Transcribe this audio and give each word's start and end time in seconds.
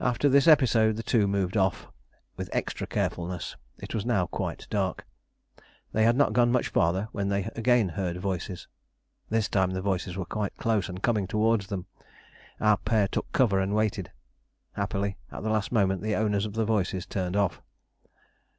After 0.00 0.30
this 0.30 0.48
episode 0.48 0.96
the 0.96 1.02
two 1.02 1.28
moved 1.28 1.58
off 1.58 1.86
with 2.38 2.48
extra 2.54 2.86
carefulness. 2.86 3.54
It 3.82 3.94
was 3.94 4.06
now 4.06 4.24
quite 4.24 4.66
dark. 4.70 5.04
They 5.92 6.04
had 6.04 6.16
not 6.16 6.32
gone 6.32 6.50
much 6.50 6.68
farther 6.70 7.08
when 7.12 7.28
they 7.28 7.44
again 7.54 7.90
heard 7.90 8.16
voices. 8.16 8.66
This 9.28 9.50
time 9.50 9.72
the 9.72 9.82
voices 9.82 10.16
were 10.16 10.24
quite 10.24 10.56
close 10.56 10.88
and 10.88 11.02
coming 11.02 11.26
towards 11.26 11.66
them. 11.66 11.84
Our 12.62 12.78
pair 12.78 13.08
took 13.08 13.30
cover 13.32 13.60
and 13.60 13.74
waited: 13.74 14.10
happily, 14.72 15.18
at 15.30 15.42
the 15.42 15.50
last 15.50 15.70
moment 15.70 16.00
the 16.00 16.16
owners 16.16 16.46
of 16.46 16.54
the 16.54 16.64
voices 16.64 17.04
turned 17.04 17.36
off. 17.36 17.60